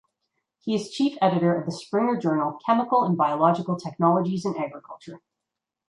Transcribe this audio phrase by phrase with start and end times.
[0.57, 5.21] He is chief editor of the Springer journal "Chemical and Biological Technologies in Agriculture".